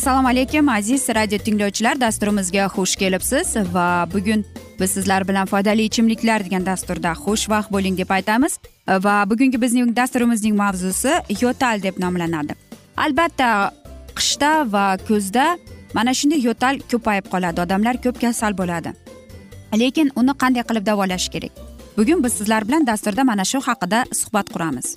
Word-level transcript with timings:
assalomu 0.00 0.28
alaykum 0.28 0.68
aziz 0.68 1.08
radio 1.08 1.38
tinglovchilar. 1.38 2.00
Dasturimizga 2.00 2.66
xush 2.74 2.96
kelibsiz 2.96 3.56
va 3.74 4.06
bugun 4.12 4.44
biz 4.80 4.90
sizlar 4.90 5.28
bilan 5.28 5.46
foydali 5.46 5.82
ichimliklar 5.82 6.44
degan 6.44 6.66
dasturda 6.66 7.12
xushvaqt 7.24 7.72
bo'ling 7.72 7.98
deb 7.98 8.10
aytamiz. 8.10 8.58
Va 8.88 9.16
bugungi 9.30 9.60
bizning 9.62 9.96
dasturimizning 9.96 10.56
mavzusi 10.56 11.12
yo'tal 11.42 11.82
deb 11.82 11.98
nomlanadi. 11.98 12.56
Albatta 12.96 13.50
qishda 14.16 14.52
va 14.72 14.96
kuzda 15.08 15.46
mana 15.94 16.14
shunday 16.14 16.40
yo'tal 16.48 16.80
ko'payib 16.90 17.28
qoladi. 17.32 17.60
Odamlar 17.60 18.00
ko'p 18.04 18.20
kasal 18.20 18.56
bo'ladi. 18.62 18.94
Lekin 19.78 20.10
uni 20.16 20.32
qanday 20.42 20.62
qilib 20.68 20.86
davolash 20.86 21.28
kerak? 21.28 21.52
Bugun 21.96 22.24
biz 22.24 22.32
sizlar 22.32 22.68
bilan 22.68 22.86
dasturda 22.86 23.24
mana 23.24 23.44
shu 23.44 23.58
haqida 23.60 24.04
suhbat 24.12 24.46
quramiz. 24.54 24.96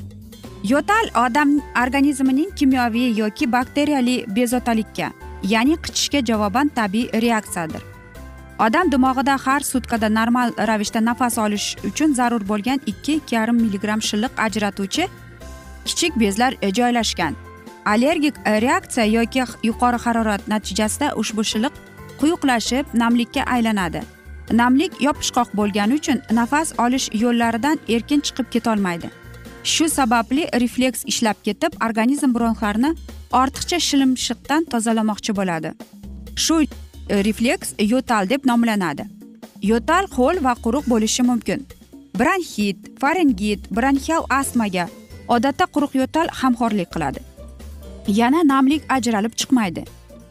Yo'tal 0.63 1.05
odam 1.25 1.49
organizmining 1.83 2.51
kimyoviy 2.55 3.17
yoki 3.17 3.51
bakteriyali 3.51 4.25
bezovtalikka 4.35 5.11
ya'ni 5.43 5.75
qichishga 5.75 6.25
javoban 6.25 6.67
tabiiy 6.67 7.21
reaksiyadir. 7.21 7.83
Odam 8.59 8.91
dimog'ida 8.91 9.37
har 9.45 9.59
sutkada 9.59 10.09
normal 10.09 10.53
ravishda 10.67 11.01
nafas 11.05 11.37
olish 11.37 11.67
uchun 11.89 12.13
zarur 12.13 12.47
bo'lgan 12.51 12.79
ikki 12.85 13.13
ikki 13.19 13.35
yarim 13.35 13.55
milligramm 13.55 14.01
shilliq 14.01 14.31
ajratuvchi 14.45 15.07
kichik 15.85 16.19
bezlar 16.19 16.53
joylashgan. 16.77 17.35
Allergik 17.85 18.35
reaksiya 18.65 19.05
yoki 19.05 19.43
yuqori 19.63 19.97
harorat 20.05 20.47
natijasida 20.47 21.13
ushbu 21.15 21.43
shilliq 21.51 21.73
quyuqlashib 22.19 22.85
namlikka 22.93 23.43
aylanadi. 23.55 24.01
Namlik 24.51 25.01
yopishqoq 25.01 25.49
bo'lgani 25.59 25.93
uchun 25.99 26.21
nafas 26.31 26.73
olish 26.85 27.09
yo'llaridan 27.23 27.79
erkin 27.89 28.21
chiqib 28.21 28.47
ketolmaydi. 28.51 29.09
Shu 29.63 29.89
sababli 29.89 30.47
refleks 30.61 31.03
ishlab 31.11 31.37
ketib 31.43 31.73
organizm 31.87 32.33
bronxlarni 32.35 32.89
ortiqcha 33.41 33.79
shilimshiqdan 33.87 34.65
tozalamoqchi 34.71 35.35
bo'ladi. 35.39 35.71
Shu 36.35 36.61
e, 36.63 36.67
refleks 37.27 37.73
yo'tal 37.93 38.29
deb 38.29 38.45
nomlanadi. 38.45 39.05
Yo'tal 39.71 40.07
ho'l 40.17 40.43
va 40.43 40.53
quruq 40.65 40.85
bo'lishi 40.93 41.23
mumkin. 41.29 41.65
Bronxit 42.19 42.77
faringit 43.01 43.71
bronxial 43.75 44.23
astmaga 44.39 44.87
odatda 45.27 45.65
quruq 45.73 45.95
yo'tal 46.01 46.27
hamxo'rlik 46.39 46.89
qiladi. 46.95 47.19
Yana 48.07 48.41
namlik 48.53 48.83
ajralib 48.95 49.33
chiqmaydi. 49.39 49.83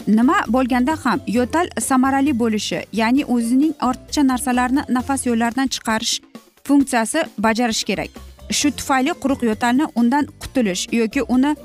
Nima 0.06 0.36
bo'lganda 0.48 0.96
ham 1.04 1.20
yo'tal 1.26 1.68
samarali 1.80 2.32
bo'lishi 2.38 2.80
ya'ni 2.92 3.24
o'zining 3.24 3.74
ortiqcha 3.88 4.22
narsalarni 4.26 4.82
nafas 4.88 5.26
yo'llaridan 5.26 5.68
chiqarish 5.74 6.14
funksiyasi 6.64 7.24
bajarish 7.38 7.84
kerak. 7.84 8.10
Shu 8.50 8.70
tufayli 8.70 9.12
quruq 9.22 9.42
yo'talni 9.50 9.86
undan 9.94 10.24
qutulish 10.40 10.82
yoki 10.92 11.22
uni 11.22 11.56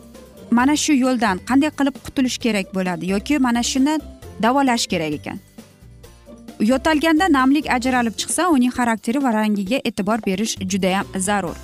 mana 0.52 0.76
shu 0.76 0.94
yo'ldan 0.94 1.38
qanday 1.50 1.72
qilib 1.80 1.96
qutulish 2.06 2.38
kerak 2.46 2.68
bo'ladi 2.76 3.10
yoki 3.14 3.40
mana 3.40 3.64
shuni 3.64 4.00
davolash 4.44 4.88
kerak 4.88 5.14
ekan. 5.20 5.38
Yo'talganda 6.60 7.26
namlik 7.38 7.66
ajralib 7.78 8.16
chiqsa 8.22 8.50
uning 8.56 8.72
xarakteri 8.78 9.24
va 9.24 9.34
rangiga 9.34 9.78
e'tibor 9.90 10.20
berish 10.28 10.54
judayam 10.72 11.06
zarur. 11.28 11.58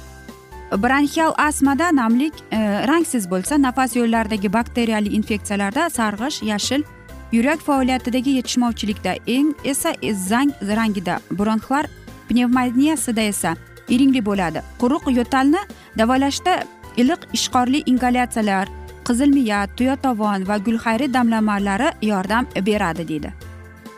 Bronxial 0.77 1.33
astmada 1.37 1.91
namlik 1.91 2.33
e, 2.51 2.57
rangsiz 2.87 3.29
bo'lsa 3.29 3.61
nafas 3.61 3.95
yo'llaridagi 3.95 4.53
bakteriyali 4.53 5.09
infeksiyalarda 5.17 5.89
sarg'ish 5.89 6.43
yashil 6.43 6.83
yurak 7.31 7.59
faoliyatidagi 7.59 8.29
yetishmovchilikda 8.29 9.15
eng 9.27 9.53
esa 9.63 9.93
e, 10.01 10.13
zang 10.13 10.51
rangida. 10.77 11.19
Bronxlar 11.31 11.85
pnevmoniyasida 12.29 13.21
esa 13.21 13.55
iringli 13.89 14.25
bo'ladi. 14.25 14.61
Quruq 14.79 15.11
yo'talni 15.17 15.61
davolashda 15.97 16.63
iliq 16.97 17.21
ishqorli 17.33 17.83
ingalyatsiyalar 17.85 18.67
qizilmiya 19.07 19.67
tuyatovon 19.77 20.47
va 20.47 20.57
gulxayri 20.57 21.13
damlamalari 21.13 21.89
yordam 22.01 22.47
beradi 22.65 23.07
deydi. 23.07 23.33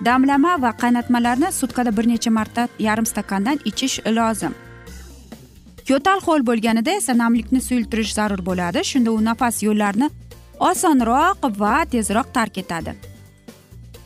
Damlama 0.05 0.61
va 0.61 0.71
qaynatmalarni 0.81 1.51
sutkada 1.51 1.97
bir 1.97 2.07
necha 2.07 2.31
marta 2.31 2.67
yarim 2.79 3.05
stakandan 3.05 3.59
ichish 3.65 3.99
lozim. 4.05 4.64
Yo'tal 5.89 6.21
ho'l 6.25 6.45
bo'lganida 6.49 6.91
esa 6.99 7.13
namlikni 7.17 7.61
suyultirish 7.61 8.13
zarur 8.17 8.41
bo'ladi. 8.45 8.83
Shunda 8.91 9.11
u 9.11 9.19
nafas 9.25 9.61
yo'llarini 9.63 10.09
osonroq 10.69 11.45
va 11.59 11.75
tezroq 11.91 12.31
tark 12.33 12.57
etadi. 12.63 12.95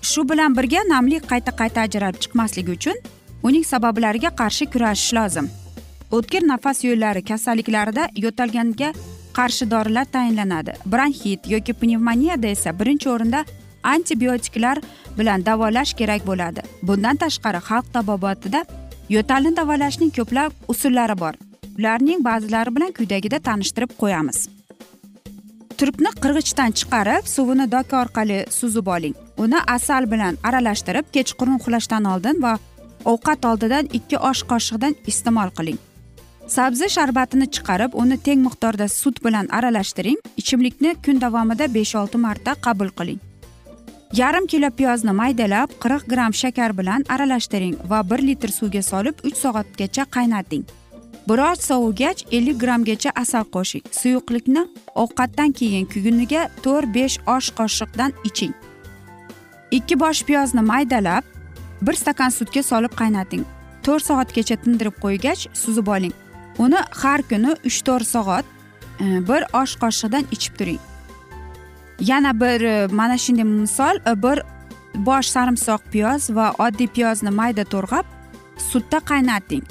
Shu 0.02 0.24
bilan 0.30 0.56
birga 0.58 0.82
namlik 0.90 1.24
qayta 1.32 1.52
qayta 1.62 1.86
ajralib 1.88 2.20
chiqmasligi 2.24 2.72
uchun 2.78 2.98
uning 3.44 3.66
sabablariga 3.72 4.32
qarshi 4.42 4.66
kurashish 4.74 5.14
lozim. 5.18 5.48
O'tkir 6.12 6.44
nafas 6.52 6.84
yo'llari 6.84 7.22
kasalliklarida 7.32 8.10
yo'talganga 8.26 8.94
qarshi 9.38 9.72
dorilar 9.74 10.06
tayinlanadi. 10.16 10.74
Bronxit 10.86 11.52
yoki 11.54 11.74
pnevmoniyada 11.82 12.48
esa 12.56 12.80
birinchi 12.80 13.10
o'rinda 13.10 13.46
antibiotiklar 13.84 14.78
bilan 15.18 15.46
davolash 15.46 15.94
kerak 16.00 16.26
bo'ladi. 16.30 16.62
Bundan 16.88 17.16
tashqari 17.24 17.62
xalq 17.70 17.94
tabobatida 17.94 18.66
yo'talni 19.16 19.56
davolashning 19.60 20.12
ko'plab 20.18 20.52
usullari 20.74 21.20
bor. 21.24 21.49
Ularning 21.80 22.24
ba'zilari 22.30 22.76
bilan 22.76 22.92
quyidagida 22.98 23.40
tanishtirib 23.48 23.92
qo'yamiz. 24.02 24.40
Turpni 25.80 26.12
qirg'ichdan 26.24 26.72
chiqarib 26.80 27.28
suvini 27.36 27.66
doka 27.76 28.02
orqali 28.04 28.40
suzib 28.60 28.88
oling. 28.96 29.16
Uni 29.44 29.60
asal 29.76 30.12
bilan 30.14 30.38
aralashtirib 30.48 31.06
kechqurun 31.16 31.56
uxlashdan 31.60 32.10
oldin 32.14 32.42
va 32.46 32.58
ovqat 33.12 33.46
oldidan 33.52 33.88
ikki 33.98 34.18
osh 34.30 34.42
qoshiqdan 34.52 34.98
iste'mol 35.12 35.54
qiling. 35.58 35.80
Sabzi 36.56 36.90
sharbatini 36.96 37.48
chiqarib 37.56 37.96
uni 38.02 38.18
teng 38.26 38.44
miqdorda 38.48 38.88
sut 39.00 39.24
bilan 39.26 39.48
aralashtiring. 39.58 40.20
Ichimlikni 40.42 40.92
kun 41.06 41.22
davomida 41.24 41.66
besh 41.78 41.96
olti 42.02 42.18
marta 42.26 42.56
qabul 42.66 42.90
qiling. 43.00 43.20
Yarim 44.20 44.46
kilo 44.52 44.70
piyozni 44.78 45.14
maydalab 45.22 45.70
qirq 45.84 46.04
gramm 46.12 46.34
shakar 46.42 46.72
bilan 46.80 47.08
aralashtiring 47.16 47.76
va 47.92 48.00
bir 48.12 48.20
litr 48.30 48.52
suvga 48.60 48.84
solib 48.92 49.16
uch 49.28 49.38
soatgacha 49.44 50.04
qaynating. 50.16 50.64
Biroz 51.28 51.62
sovigach 51.62 52.24
ellik 52.32 52.58
grammgacha 52.62 53.12
asal 53.16 53.44
qo'shing. 53.56 53.84
Suyuqlikni 53.92 54.64
ovqatdan 54.96 55.52
keyin 55.60 55.86
kuniga 55.86 56.50
to'rt 56.64 56.94
besh 56.96 57.20
osh 57.36 57.50
qoshiqdan 57.60 58.12
iching. 58.30 58.54
Ikki 59.72 60.00
bosh 60.00 60.24
piyozni 60.24 60.62
maydalab 60.62 61.24
bir 61.82 61.94
stakan 61.94 62.30
sutga 62.30 62.64
solib 62.64 62.94
qaynating. 63.02 63.44
To'rt 63.84 64.06
soatgacha 64.10 64.56
tindirib 64.64 64.96
qo'ygach 65.04 65.48
suzib 65.54 65.88
oling. 65.88 66.14
Uni 66.58 66.80
har 67.02 67.22
kuni 67.30 67.52
uch 67.66 67.82
to'rt 67.88 68.08
soat 68.08 68.46
e, 69.00 69.06
bir 69.30 69.42
osh 69.62 69.76
qoshiqdan 69.82 70.26
ichib 70.32 70.54
turing. 70.60 70.80
Yana 72.00 72.34
bir 72.42 72.62
e, 72.62 72.88
mana 72.88 73.18
shunday 73.18 73.44
misol 73.44 73.96
e, 74.08 74.16
bir 74.24 74.44
bosh 74.96 75.28
sarimsoq 75.36 75.82
piyoz 75.92 76.30
va 76.36 76.54
oddiy 76.66 76.88
piyozni 76.88 77.32
mayda 77.32 77.64
to'rg'ab 77.64 78.06
sutda 78.72 79.00
qaynating. 79.12 79.64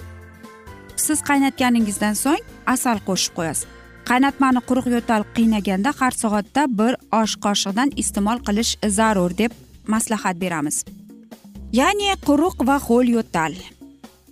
Siz 1.07 1.19
qaynatganingizdan 1.29 2.15
so'ng 2.25 2.43
asal 2.75 2.97
qo'shib 3.09 3.33
qo'yasiz. 3.39 3.67
Qaynatmani 4.09 4.61
quruq 4.69 4.87
yo'tal 4.95 5.23
qiynaganda 5.37 5.91
har 6.01 6.15
soatda 6.23 6.63
bir 6.79 6.93
osh 7.21 7.35
qoshiqdan 7.45 7.89
iste'mol 8.03 8.39
qilish 8.47 8.73
zarur 8.99 9.33
deb 9.41 9.53
maslahat 9.95 10.37
beramiz. 10.45 10.77
Ya'ni 11.81 12.09
quruq 12.29 12.57
va 12.69 12.77
ho'l 12.87 13.07
yo'tal. 13.17 13.53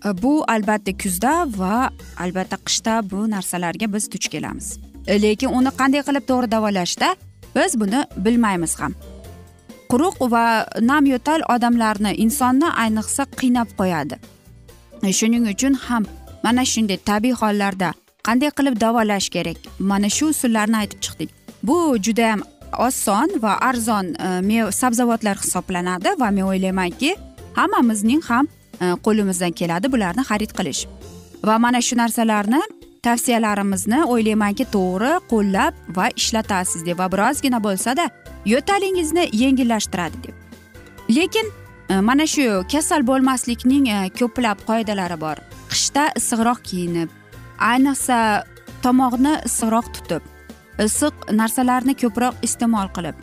E, 0.07 0.09
bu 0.23 0.33
albatta 0.55 0.93
kuzda 1.03 1.35
va 1.61 1.91
albatta 2.25 2.57
qishda 2.67 2.95
bu 3.11 3.27
narsalarga 3.35 3.87
biz 3.95 4.05
duch 4.13 4.29
kelamiz. 4.33 4.67
E, 5.07 5.23
lekin 5.23 5.53
uni 5.59 5.71
qanday 5.81 6.03
qilib 6.09 6.25
to'g'ri 6.31 6.49
davolashda 6.55 7.09
biz 7.57 7.81
buni 7.81 8.01
bilmaymiz 8.25 8.81
ham. 8.81 8.93
Quruq 9.91 10.17
va 10.35 10.45
nam 10.91 11.05
yo'tal 11.13 11.41
odamlarni 11.55 12.13
insonni 12.25 12.69
ayniqsa 12.83 13.23
qiynab 13.41 13.69
qo'yadi. 13.81 14.17
E, 15.07 15.13
shuning 15.19 15.45
uchun 15.53 15.75
ham 15.87 16.03
mana 16.45 16.65
shunday 16.73 16.99
tabiiy 17.11 17.35
hollarda 17.43 17.93
qanday 18.27 18.51
qilib 18.59 18.81
davolash 18.81 19.29
kerak? 19.37 19.59
Mana 19.79 20.09
shu 20.17 20.29
usullarni 20.35 20.77
aytib 20.83 21.01
chiqdik. 21.05 21.31
Bu 21.63 21.97
judayam 22.07 22.41
oson 22.79 23.29
va 23.43 23.53
arzon 23.69 24.07
e, 24.15 24.73
sabzavotlar 24.73 25.37
hisoblanadi 25.43 26.09
va 26.21 26.31
men 26.31 26.45
o'ylaymanki 26.51 27.15
hammamizning 27.59 28.23
ham 28.31 28.49
e, 28.81 28.87
qo'limizdan 29.07 29.53
keladi 29.61 29.93
bularni 29.93 30.23
xarid 30.31 30.53
qilish. 30.59 30.87
Va 31.49 31.59
mana 31.59 31.81
shu 31.81 31.97
narsalarni 32.03 32.61
tavsiyalarimizni 33.07 34.01
o'ylaymanki 34.13 34.65
to'g'ri 34.77 35.13
qo'llab 35.33 35.75
va 35.97 36.07
ishlatasiz 36.21 36.87
deb 36.87 36.99
va 36.99 37.07
birozgina 37.13 37.63
bo'lsada 37.67 38.09
yo'talingizni 38.53 39.29
yengillashtiradi 39.43 40.17
deb. 40.27 40.35
Lekin 41.17 41.47
e, 41.91 42.01
mana 42.01 42.27
shu 42.35 42.65
kasal 42.73 43.07
bo'lmaslikning 43.11 43.85
e, 43.97 43.99
ko'plab 44.19 44.67
qoidalari 44.71 45.21
bor. 45.21 45.37
Qishda 45.77 46.05
issiqroq 46.21 46.61
kiyinib 46.69 47.11
ayniqsa 47.73 48.19
tomoqni 48.85 49.35
issiqroq 49.49 49.93
tutib 49.99 50.33
issiq 50.85 51.15
narsalarni 51.41 51.95
ko'proq 52.03 52.45
iste'mol 52.47 52.89
qilib. 52.97 53.17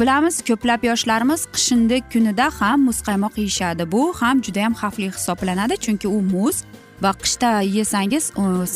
Bilamiz 0.00 0.36
ko'plab 0.48 0.84
yoshlarimiz 0.90 1.46
qishinni 1.54 1.98
kunida 2.12 2.46
ham 2.60 2.84
muzqaymoq 2.88 3.38
yeyishadi. 3.42 3.92
Bu 3.92 4.02
ham 4.20 4.42
judayam 4.46 4.74
xavfli 4.80 5.08
hisoblanadi 5.16 5.76
chunki 5.84 6.08
u 6.08 6.20
muz 6.34 6.56
va 7.02 7.12
qishda 7.22 7.50
yesangiz 7.78 8.24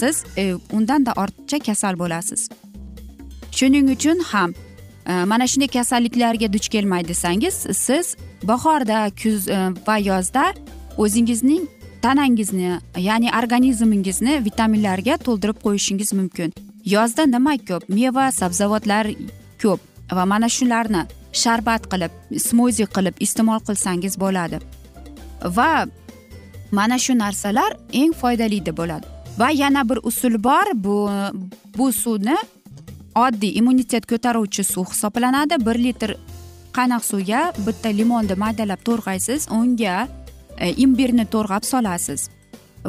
siz 0.01 0.25
e, 0.37 0.55
undanda 0.73 1.13
ortiqcha 1.23 1.59
kasal 1.67 1.95
bo'lasiz. 2.03 2.49
Shuning 3.59 3.87
uchun 3.97 4.19
ham 4.33 4.51
e, 5.07 5.13
mana 5.25 5.47
shunday 5.47 5.69
kasalliklarga 5.79 6.53
duch 6.53 6.69
kelmay 6.75 7.09
desangiz 7.09 7.55
siz 7.87 8.17
bahorda 8.43 9.11
kuz 9.23 9.49
e, 9.49 9.59
va 9.87 9.97
yozda 9.99 10.45
o'zingizning 10.99 11.65
tanangizni 12.07 12.71
ya'ni 13.09 13.31
organizmingizni 13.41 14.35
vitaminlarga 14.47 15.19
to'ldirib 15.27 15.59
qo'yishingiz 15.65 16.13
mumkin. 16.19 16.53
Yozda 16.95 17.27
nima 17.27 17.55
ko'p? 17.69 17.89
Meva 17.99 18.27
sabzavotlar 18.41 19.11
ko'p 19.63 19.81
va 20.17 20.25
mana 20.33 20.49
shularni 20.57 21.03
sharbat 21.43 21.89
qilib 21.93 22.13
smuzi 22.47 22.87
qilib 22.97 23.17
iste'mol 23.27 23.61
qilsangiz 23.69 24.15
bo'ladi. 24.23 24.61
Va 25.57 25.71
mana 26.79 26.99
shu 27.05 27.17
narsalar 27.23 27.71
eng 28.01 28.13
foydali 28.21 28.61
deb 28.67 28.77
bo'ladi. 28.81 29.07
Va 29.41 29.49
yana 29.63 29.83
bir 29.89 29.99
usul 30.11 30.39
bor 30.49 30.67
bu 30.85 30.99
bu 31.79 31.87
suvni 32.03 32.37
oddiy 33.25 33.59
immunitet 33.59 34.07
ko'taruvchi 34.13 34.63
suv 34.73 34.87
hisoblanadi. 34.93 35.59
Bir 35.67 35.77
litr 35.87 36.15
qaynoq 36.77 37.03
suvga 37.11 37.43
bitta 37.67 37.91
limonni 37.99 38.39
maydalab 38.45 38.81
to'rg'aysiz 38.89 39.49
unga 39.59 39.97
E, 40.59 40.73
imbirni 40.85 41.25
to'rg'ab 41.35 41.65
solasiz. 41.65 42.29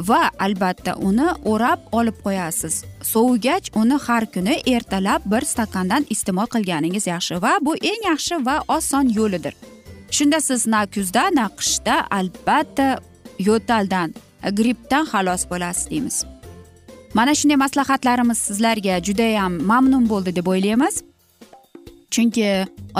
Va 0.08 0.30
albatta 0.38 0.94
uni 1.08 1.28
o'rab 1.52 1.80
olib 1.92 2.18
qo'yasiz. 2.24 2.84
Sovigach 3.02 3.70
uni 3.80 3.96
har 4.06 4.26
kuni 4.34 4.54
ertalab 4.74 5.26
bir 5.32 5.42
stakandan 5.52 6.06
iste'mol 6.14 6.48
qilganingiz 6.54 7.06
yaxshi 7.12 7.42
va 7.42 7.52
bu 7.60 7.74
eng 7.90 8.02
yaxshi 8.10 8.44
va 8.46 8.56
oson 8.76 9.10
yo'lidir. 9.18 9.54
Shunda 10.10 10.40
siz 10.40 10.66
na 10.66 10.86
kuzda 10.86 11.24
na 11.38 11.46
qishda 11.58 11.96
albatta 12.18 12.88
yo'taldan 13.48 14.14
grippdan 14.58 15.04
xalos 15.12 15.42
bo'lasiz 15.50 15.90
deymiz. 15.90 16.24
Mana 17.14 17.34
shunday 17.34 17.56
maslahatlarimiz 17.64 18.38
sizlarga 18.38 19.00
judayam 19.06 19.52
mamnun 19.70 20.08
bo'ldi 20.08 20.36
deb 20.36 20.46
o'ylaymiz. 20.52 21.02
Chunki 22.10 22.46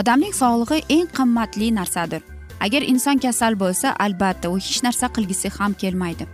odamning 0.00 0.34
sog'lig'i 0.40 0.84
eng 0.96 1.08
qimmatli 1.18 1.68
narsadir. 1.78 2.22
Agar 2.60 2.82
inson 2.82 3.18
kasal 3.18 3.54
bo'lsa 3.62 3.94
albatta 4.06 4.50
u 4.50 4.58
hech 4.58 4.82
narsa 4.86 5.06
qilgisi 5.16 5.48
ham 5.58 5.74
kelmaydi. 5.74 6.26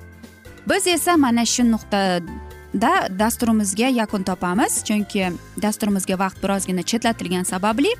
Biz 0.68 0.86
esa 0.86 1.16
mana 1.16 1.44
shu 1.44 1.62
nuqtada 1.74 2.92
dasturimizga 3.18 3.88
yakun 4.00 4.22
topamiz 4.22 4.84
chunki 4.88 5.32
dasturimizga 5.62 6.18
vaqt 6.18 6.42
birozgina 6.42 6.82
chetlatilgani 6.82 7.44
sababli 7.44 7.92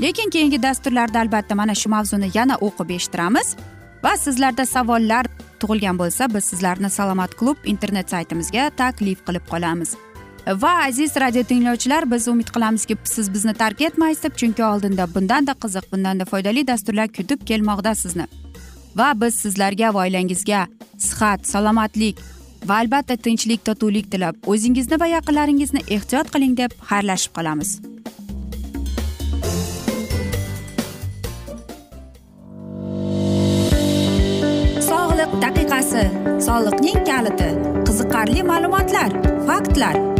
lekin 0.00 0.30
keyingi 0.30 0.62
dasturlarda 0.62 1.20
albatta 1.20 1.54
mana 1.54 1.74
shu 1.74 1.88
mavzuni 1.96 2.30
yana 2.34 2.54
o'qib 2.66 2.90
eshittiramiz 2.96 3.56
va 4.04 4.12
sizlarda 4.16 4.64
savollar 4.66 5.24
tug'ilgan 5.60 5.98
bo'lsa 6.02 6.28
biz 6.34 6.44
sizlarni 6.44 6.90
salomat 6.90 7.34
klub 7.40 7.58
internet 7.64 8.10
saytimizga 8.10 8.70
taklif 8.70 9.18
qilib 9.26 9.44
qolamiz. 9.52 9.96
Va 10.56 10.84
aziz 10.86 11.16
radio 11.16 11.42
tinglovchilar 11.42 12.10
biz 12.10 12.28
umid 12.28 12.48
qilamizki 12.50 12.96
siz 13.04 13.28
bizni 13.34 13.54
tark 13.54 13.80
etmaysiz 13.80 14.22
deb 14.22 14.36
chunki 14.36 14.64
oldinda 14.64 15.06
bundanda 15.14 15.52
qiziq 15.52 15.86
bundanda 15.92 16.24
foydali 16.24 16.66
dasturlar 16.66 17.08
kutib 17.08 17.44
kelmoqda 17.46 17.94
sizni. 17.94 18.26
Va 18.96 19.12
biz 19.20 19.34
sizlarga 19.34 19.94
va 19.94 20.06
oilangizga 20.06 20.66
sihat 20.98 21.46
salomatlik 21.46 22.18
va 22.64 22.80
albatta 22.82 23.16
tinchlik 23.16 23.64
totuvlik 23.64 24.10
tilab 24.10 24.36
o'zingizni 24.46 25.00
va 25.00 25.06
yaqinlaringizni 25.06 25.84
ehtiyot 25.88 26.32
qiling 26.34 26.56
deb 26.56 26.74
xayrlashib 26.90 27.36
qolamiz. 27.38 27.78
Sog'liq 34.88 35.36
daqiqasi 35.44 36.06
soliqning 36.46 37.04
kaliti 37.10 37.50
qiziqarli 37.86 38.42
ma'lumotlar 38.52 39.10
faktlar. 39.46 40.19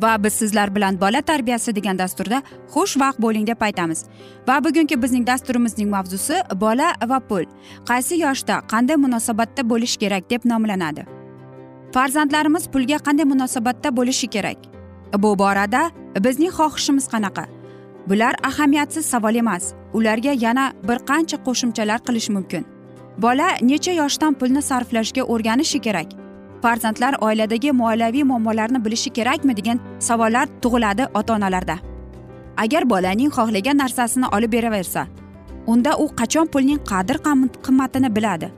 Va 0.00 0.24
biz 0.24 0.32
sizlar 0.32 0.74
bilan 0.74 1.00
bola 1.00 1.22
tarbiyasi 1.22 1.76
degan 1.76 1.98
dasturda 1.98 2.42
xushvaqt 2.74 3.18
bo'ling 3.18 3.46
deb 3.46 3.60
aytamiz. 3.60 4.04
Va 4.48 4.64
bugungi 4.64 5.02
bizning 5.02 5.26
dasturimizning 5.26 5.90
mavzusi 5.90 6.42
bola 6.60 6.92
va 7.06 7.20
pul. 7.20 7.44
Qaysi 7.88 8.20
yoshda 8.24 8.60
qanday 8.72 8.96
munosabatda 8.96 9.68
bo'lish 9.68 9.96
kerak 9.96 10.30
deb 10.30 10.44
nomlanadi. 10.44 11.06
Farzandlarimiz 11.94 12.66
pulga 12.72 12.96
qanday 12.96 13.24
munosabatda 13.24 13.96
bo'lishi 13.96 14.26
kerak? 14.26 14.58
Bu 15.18 15.38
borada 15.38 15.90
bizning 16.24 16.52
xohishimiz 16.58 17.06
qanaqa? 17.14 17.44
Bular 18.06 18.34
ahamiyatsiz 18.42 19.06
savol 19.06 19.34
emas 19.34 19.72
ularga 19.92 20.32
yana 20.44 20.72
bir 20.88 20.98
qancha 21.10 21.36
qo'shimchalar 21.46 21.98
qilish 22.06 22.28
mumkin. 22.36 22.64
Bola 23.18 23.48
necha 23.62 23.92
yoshdan 23.92 24.34
pulni 24.34 24.62
sarflashga 24.62 25.22
o'rganishi 25.22 25.78
kerak? 25.86 26.21
Farzandlar 26.62 27.14
oiladagi 27.20 27.72
moliyaviy 27.72 28.24
muammolarni 28.30 28.84
bilishi 28.84 29.10
kerakmi 29.10 29.56
degan 29.56 29.80
savollar 29.98 30.46
tug'iladi 30.62 31.06
ota 31.14 31.34
onalarda 31.34 31.76
agar 32.56 32.90
bolaning 32.90 33.30
xohlagan 33.36 33.76
narsasini 33.82 34.26
olib 34.36 34.52
beraversa 34.52 35.06
unda 35.66 35.96
u 36.02 36.04
qachon 36.20 36.46
pulning 36.46 36.80
qadr 36.90 37.16
qimmatini 37.64 38.16
biladi? 38.16 38.52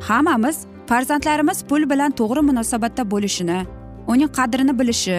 Hammamiz 0.00 0.56
farzandlarimiz 0.86 1.62
pul 1.68 1.90
bilan 1.90 2.10
to'g'ri 2.20 2.42
munosabatda 2.48 3.10
bo'lishini 3.12 3.58
uning 4.06 4.30
qadrini 4.38 4.78
bilishi 4.78 5.18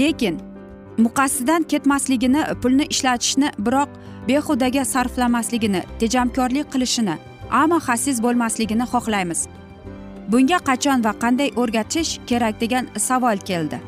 lekin 0.00 0.40
muqassidan 1.04 1.62
ketmasligini 1.62 2.42
pulni 2.62 2.84
ishlatishni 2.94 3.48
biroq 3.66 3.90
behudaga 4.28 4.84
sarflamasligini 4.84 5.82
tejamkorlik 6.00 6.66
qilishini 6.72 7.14
ammo 7.50 7.78
xasis 7.86 8.16
bo'lmasligini 8.24 8.84
xohlaymiz. 8.92 9.40
Bunga 10.28 10.58
qachon 10.68 11.04
va 11.04 11.12
qanday 11.22 11.50
o'rgatish 11.56 12.18
kerak 12.26 12.60
degan 12.60 12.86
savol 12.96 13.38
keldi. 13.50 13.80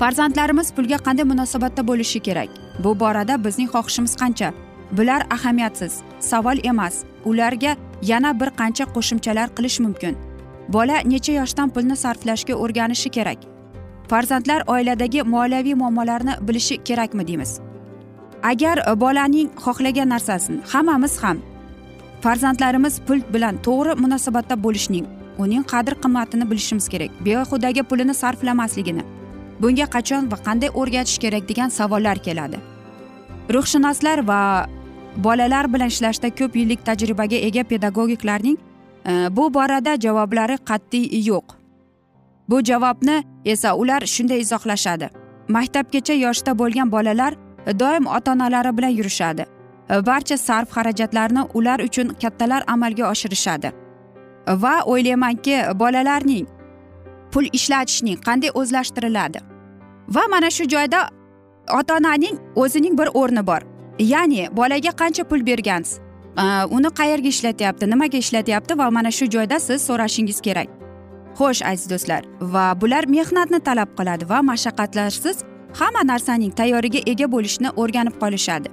Farzandlarimiz 0.00 0.72
pulga 0.76 0.98
qanday 1.06 1.24
munosabatda 1.32 1.82
bo'lishi 1.90 2.20
kerak? 2.20 2.48
Bu 2.84 3.00
borada 3.00 3.44
bizning 3.44 3.68
xohishimiz 3.74 4.14
qancha? 4.22 4.52
Bular 4.92 5.22
ahamiyatsiz 5.36 6.00
savol 6.20 6.58
emas. 6.64 6.94
Ularga 7.24 7.76
yana 8.02 8.40
bir 8.40 8.50
qancha 8.60 8.84
qo'shimchalar 8.94 9.48
qilish 9.56 9.80
mumkin. 9.84 10.16
Bola 10.68 10.96
necha 11.12 11.32
yoshdan 11.32 11.68
pulni 11.74 11.96
sarflashga 11.96 12.54
o'rganishi 12.54 13.10
kerak? 13.16 13.38
Farzandlar 14.10 14.60
oiladagi 14.66 15.22
moliyaviy 15.22 15.74
muammolarni 15.74 16.34
bilishi 16.48 16.76
kerakmi 16.84 17.26
deymiz? 17.28 17.60
Agar 18.42 18.76
bolaning 19.00 19.48
xohlagan 19.64 20.08
narsasini 20.08 20.60
hammamiz 20.72 21.22
ham. 21.22 21.38
Farzandlarimiz 22.20 23.00
pul 23.06 23.20
bilan 23.34 23.56
to'g'ri 23.66 23.92
munosabatda 24.02 24.62
bo'lishning 24.64 25.19
uning 25.42 25.64
qadr 25.72 25.94
qimmatini 26.02 26.50
bilishimiz 26.50 26.88
kerak. 26.92 27.10
Behudaga 27.26 27.82
pulini 27.82 28.14
sarflamasligini. 28.22 29.04
Bunga 29.60 29.86
qachon 29.94 30.30
va 30.32 30.36
qanday 30.46 30.70
o'rgatish 30.80 31.18
kerak 31.24 31.48
degan 31.48 31.68
savollar 31.68 32.18
keladi. 32.26 32.58
Ruhshunoslar 33.54 34.26
va 34.30 34.40
bolalar 35.16 35.72
bilan 35.72 35.88
ishlashda 35.94 36.30
ko'p 36.38 36.56
yillik 36.56 36.84
tajribaga 36.88 37.36
ega 37.48 37.64
pedagogiklarning 37.72 38.56
e, 38.58 39.12
bu 39.36 39.54
borada 39.54 39.96
javoblari 40.00 40.56
qat'iy 40.70 41.26
yo'q. 41.28 41.56
Bu 42.48 42.64
javobni 42.64 43.24
esa 43.44 43.74
ular 43.76 44.02
shunday 44.14 44.40
izohlashadi. 44.40 45.10
Maktabgacha 45.48 46.14
yoshda 46.26 46.58
bo'lgan 46.58 46.92
bolalar 46.92 47.34
doim 47.82 48.06
ota 48.06 48.32
onalari 48.32 48.76
bilan 48.76 48.88
yurishadi. 48.98 49.44
Barcha 50.06 50.36
sarf 50.38 50.70
xarajatlarni 50.76 51.42
ular 51.54 51.78
uchun 51.88 52.08
kattalar 52.22 52.62
amalga 52.66 53.10
oshirishadi. 53.10 53.72
Va 54.64 54.74
o'ylaymanki 54.86 55.56
bolalarning 55.74 56.46
pul 57.32 57.46
ishlatishning 57.52 58.18
qanday 58.26 58.50
o'zlashtiriladi? 58.54 59.38
Va 60.08 60.22
mana 60.30 60.50
shu 60.50 60.64
joyda 60.68 61.08
ota 61.78 61.96
onaning 61.96 62.38
o'zining 62.56 62.98
bir 62.98 63.08
o'rni 63.14 63.46
bor. 63.46 63.62
Ya'ni 63.98 64.48
bolaga 64.56 64.92
qancha 65.00 65.24
pul 65.24 65.46
bergansiz? 65.46 66.00
Uni 66.76 66.90
qayerga 67.00 67.28
ishlatyapti 67.34 67.90
nimaga 67.90 68.18
ishlatyapti 68.18 68.78
va 68.78 68.90
mana 68.90 69.10
shu 69.10 69.26
joyda 69.34 69.60
siz 69.60 69.82
so'rashingiz 69.88 70.40
kerak. 70.40 70.68
Xo'sh 71.38 71.62
aziz 71.70 71.90
do'stlar 71.90 72.22
va 72.40 72.64
bular 72.80 73.04
mehnatni 73.16 73.60
talab 73.68 73.90
qiladi 73.98 74.28
va 74.32 74.38
mashaqqatlarsiz 74.50 75.36
hamma 75.78 76.02
narsaning 76.12 76.52
tayyoriga 76.60 77.00
ega 77.12 77.26
bo'lishni 77.34 77.68
o'rganib 77.82 78.16
qolishadi. 78.22 78.68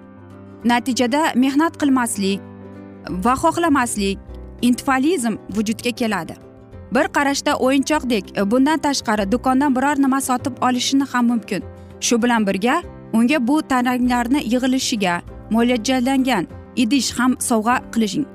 Natijada 0.72 1.22
mehnat 1.43 1.74
qilmaslik 1.81 2.39
va 3.25 3.34
xohlamaslik 3.43 4.17
intifalizm 4.62 5.38
vujudga 5.50 5.92
keladi. 5.92 6.36
Bir 6.92 7.08
qarashda 7.08 7.56
o'yinchoqdek 7.56 8.38
e, 8.38 8.52
bundan 8.52 8.78
tashqari 8.78 9.32
do'kondan 9.32 9.76
biror 9.76 9.96
nima 10.02 10.22
sotib 10.22 10.54
olishini 10.62 11.04
ham 11.04 11.26
mumkin. 11.26 11.64
Shu 12.00 12.24
bilan 12.24 12.48
birga 12.48 12.82
unga 13.14 13.48
bu 13.48 13.62
taranglarni 13.62 14.42
yig'ilishiga 14.54 15.22
mo'ljallangan 15.52 16.48
idish 16.76 17.12
ham 17.20 17.36
sovg'a 17.40 17.82
qilishing. 17.94 18.26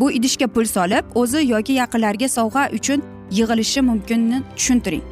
Bu 0.00 0.12
idishga 0.12 0.46
pul 0.46 0.64
solib 0.64 1.04
o'zi 1.14 1.40
yoki 1.52 1.72
yaqinlariga 1.72 2.28
sovg'a 2.28 2.70
uchun 2.78 3.02
yig'ilishi 3.30 3.80
mumkinini 3.80 4.42
tushuntiring. 4.56 5.02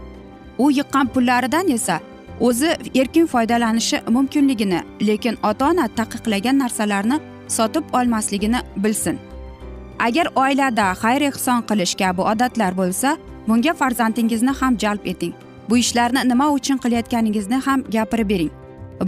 U 0.58 0.70
yiqqan 0.70 1.06
pullaridan 1.06 1.68
esa 1.68 2.00
o'zi 2.40 2.76
erkin 2.94 3.26
foydalanishi 3.26 4.00
mumkinligini 4.08 4.80
lekin 5.06 5.38
ota 5.42 5.70
ona 5.70 5.88
taqiqlagan 5.98 6.58
narsalarni 6.58 7.20
sotib 7.48 7.84
olmasligini 7.92 8.60
bilsin. 8.76 9.18
Agar 9.98 10.26
oilada 10.34 10.86
xayr 11.02 11.22
ehson 11.30 11.60
qilish 11.68 11.94
kabi 12.00 12.22
odatlar 12.32 12.72
bo'lsa 12.80 13.16
bunga 13.48 13.72
farzandingizni 13.80 14.52
ham 14.60 14.78
jalb 14.82 15.06
eting. 15.12 15.34
Bu 15.68 15.78
ishlarni 15.78 16.28
nima 16.28 16.46
uchun 16.52 16.78
qilayotganingizni 16.84 17.58
ham 17.66 17.84
gapirib 17.94 18.28
bering. 18.28 18.50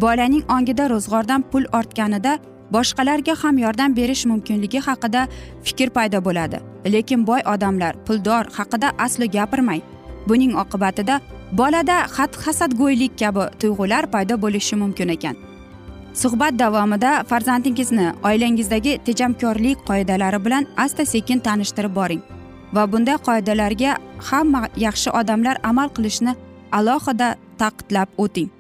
Bolaning 0.02 0.44
ongida 0.56 0.85
ro'zg'ordan 0.92 1.42
pul 1.50 1.64
ortganida 1.78 2.38
boshqalarga 2.75 3.35
ham 3.42 3.59
yordam 3.59 3.97
berish 3.97 4.25
mumkinligi 4.30 4.80
haqida 4.88 5.26
fikr 5.66 5.88
paydo 5.97 6.18
bo'ladi. 6.26 6.59
Lekin 6.94 7.26
boy 7.26 7.40
odamlar 7.54 7.94
puldor 8.06 8.44
haqida 8.59 8.88
aslo 8.99 9.26
gapirmang. 9.37 9.82
Buning 10.28 10.52
oqibatida 10.62 11.20
bolada 11.52 11.97
xat 12.16 12.32
hasadgo'ylik 12.44 13.12
kabi 13.18 13.44
tuyg'ular 13.61 14.04
paydo 14.14 14.35
bo'lishi 14.44 14.76
mumkin 14.82 15.09
ekan. 15.16 15.37
Suhbat 16.14 16.58
davomida 16.58 17.24
farzandingizni 17.24 18.12
oilangizdagi 18.24 18.98
tejamkorlik 19.04 19.78
qoidalari 19.86 20.44
bilan 20.44 20.66
asta 20.76 21.06
sekin 21.06 21.38
tanishtirib 21.38 21.94
boring 21.94 22.22
va 22.72 22.92
bunday 22.92 23.18
qoidalarga 23.28 23.96
hamma 24.30 24.68
yaxshi 24.76 25.10
odamlar 25.20 25.56
amal 25.62 25.88
qilishni 25.96 26.34
alohida 26.72 27.36
ta'kidlab 27.58 28.08
o'ting. 28.18 28.50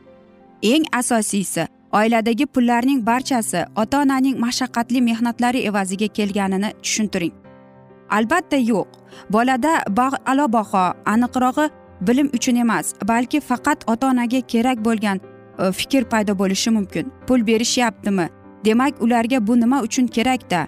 Eng 0.62 0.84
asosiysi 0.92 1.66
oiladagi 1.92 2.46
pullarning 2.46 3.06
barchasi 3.06 3.64
ota 3.76 4.00
onaning 4.02 4.36
mashaqqatli 4.44 5.00
mehnatlari 5.08 5.60
evaziga 5.70 6.08
kelganini 6.16 6.72
tushuntiring. 6.82 7.32
Albatta 8.10 8.56
yo'q. 8.56 8.88
Bolada 9.30 9.72
a'lo 10.30 10.46
baho 10.52 10.84
aniqrog'i 11.12 11.70
bilim 12.00 12.28
uchun 12.36 12.56
emas 12.56 12.94
balki 13.10 13.40
faqat 13.40 13.78
ota 13.92 14.06
onaga 14.06 14.40
kerak 14.52 14.78
bo'lgan 14.86 15.20
E, 15.60 15.72
fikr 15.72 16.04
paydo 16.04 16.38
bo'lishi 16.38 16.70
mumkin. 16.70 17.12
Pul 17.26 17.46
berishyaptimi? 17.46 18.28
Demak 18.64 19.02
ularga 19.02 19.46
bu 19.46 19.60
nima 19.60 19.82
uchun 19.82 20.06
kerakda 20.06 20.66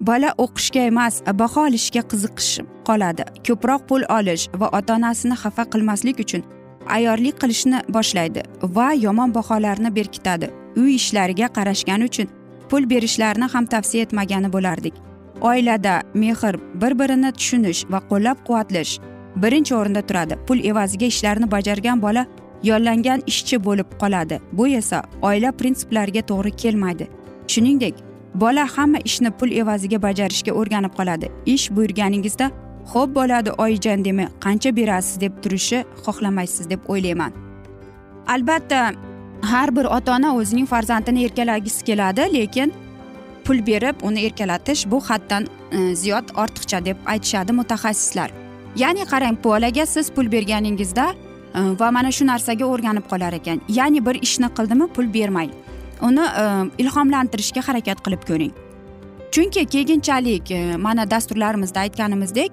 bola 0.00 0.34
o'qishga 0.38 0.86
emas 0.90 1.22
baho 1.40 1.66
olishga 1.68 2.02
qiziqish 2.10 2.60
qoladi. 2.88 3.24
Ko'proq 3.46 3.82
pul 3.88 4.02
olish 4.18 4.48
va 4.60 4.68
ota 4.78 4.94
onasini 4.94 5.36
xafa 5.42 5.64
qilmaslik 5.72 6.22
uchun 6.24 6.42
ayyorlik 6.96 7.36
qilishni 7.42 7.82
boshlaydi 7.96 8.42
va 8.76 8.92
yomon 8.92 9.34
baholarni 9.34 9.94
berkitadi. 9.98 10.50
Uy 10.76 10.94
ishlariga 10.94 11.48
qarashgani 11.56 12.04
uchun 12.10 12.28
pul 12.70 12.90
berishlarini 12.90 13.48
ham 13.52 13.66
tavsiya 13.66 14.02
etmagani 14.06 14.52
bo'lardik. 14.52 14.94
Oilada 15.40 16.02
mehr 16.14 16.56
bir 16.82 16.98
birini 17.00 17.32
tushunish 17.32 17.84
va 17.92 18.00
qo'llab 18.10 18.38
quvvatlash 18.46 18.92
birinchi 19.42 19.74
o'rinda 19.74 20.02
turadi. 20.02 20.34
Pul 20.46 20.58
evaziga 20.70 21.06
ishlarni 21.06 21.50
bajargan 21.50 22.02
bola 22.02 22.26
yollangan 22.62 23.22
ishchi 23.26 23.64
bo'lib 23.64 23.86
qoladi. 24.00 24.40
Bu 24.52 24.68
esa 24.68 25.02
oila 25.22 25.52
prinsiplariga 25.52 26.22
to'g'ri 26.30 26.50
kelmaydi. 26.62 27.08
Shuningdek 27.52 27.94
bola 28.34 28.66
hamma 28.76 28.98
ishni 29.04 29.30
pul 29.30 29.50
evaziga 29.50 30.02
bajarishga 30.02 30.52
o'rganib 30.52 30.92
qoladi. 30.98 31.30
Ish 31.46 31.70
buyurganingizda 31.76 32.50
xo'p 32.92 33.14
bo'ladi 33.14 33.50
oyijon 33.50 34.04
demay 34.04 34.28
qancha 34.44 34.76
berasiz 34.76 35.20
deb 35.20 35.32
turishi 35.42 35.84
xohlamaysiz 36.04 36.70
deb 36.70 36.80
o'ylayman. 36.88 37.32
Albatta 38.26 38.92
har 39.42 39.76
bir 39.76 39.84
ota 39.84 40.16
ona 40.16 40.34
o'zining 40.36 40.66
farzandini 40.66 41.24
erkalagisi 41.24 41.84
keladi 41.84 42.22
lekin 42.34 42.72
pul 43.44 43.66
berib 43.66 43.96
uni 44.02 44.20
erkalatish 44.26 44.90
bu 44.90 45.00
haddan 45.00 45.46
e, 45.72 45.94
ziyod 45.94 46.28
ortiqcha 46.42 46.84
deb 46.84 46.96
aytishadi 47.06 47.52
mutaxassislar. 47.52 48.30
Ya'ni 48.76 49.04
qarang 49.12 49.36
bolaga 49.44 49.86
siz 49.86 50.10
pul 50.10 50.32
berganingizda 50.32 51.14
Э, 51.54 51.74
va 51.80 51.90
mana 51.90 52.10
shu 52.12 52.24
narsaga 52.26 52.66
o'rganib 52.72 53.06
qolar 53.10 53.32
ekan. 53.34 53.60
Ya'ni 53.68 54.04
bir 54.06 54.14
ishni 54.26 54.48
qildimi 54.56 54.86
pul 54.94 55.06
bermang 55.14 55.50
uni 56.08 56.26
э, 56.42 56.44
ilhomlantirishga 56.82 57.62
harakat 57.68 58.02
qilib 58.04 58.22
ko'ring. 58.28 58.52
Chunki 59.34 59.64
keyinchalik 59.74 60.50
э, 60.50 60.76
mana 60.76 61.10
dasturlarimizda 61.10 61.80
aytganimizdek 61.80 62.52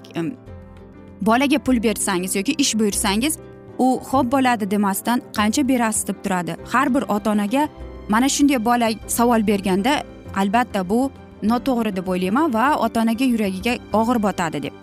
bolaga 1.21 1.59
pul 1.59 1.83
bersangiz 1.83 2.35
yoki 2.35 2.55
ish 2.57 2.73
buyursangiz 2.79 3.37
u 3.77 3.87
xo'p 4.09 4.31
bo'ladi 4.33 4.71
demasdan 4.71 5.21
qancha 5.37 5.67
berasiz 5.67 6.07
deb 6.07 6.23
turadi. 6.23 6.57
Har 6.73 6.93
bir 6.95 7.03
ota 7.15 7.31
onaga 7.31 7.69
mana 8.09 8.29
shunday 8.35 8.65
bola 8.65 8.89
savol 9.07 9.47
berganda 9.47 10.03
albatta 10.35 10.89
bu 10.89 11.11
noto'g'ri 11.43 11.95
deb 11.95 12.07
o'ylayman 12.07 12.53
va 12.53 12.75
ota 12.85 13.01
onaga 13.01 13.25
yuragiga 13.33 13.77
og'ir 13.93 14.23
botadi 14.27 14.63
deb. 14.63 14.73